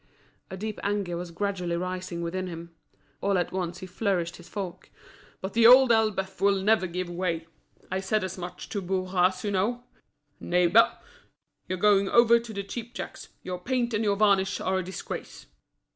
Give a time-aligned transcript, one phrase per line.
[0.49, 2.73] A deep anger was gradually rising within him.
[3.21, 4.89] All at once he flourished his fork.
[5.41, 7.45] "But The Old Elbeuf will never give way!
[7.91, 9.83] I said as much to Bourras, you know,
[10.39, 10.97] 'Neighbour,
[11.67, 15.45] you're going over to the cheapjacks; your paint and your varnish are a disgrace.'"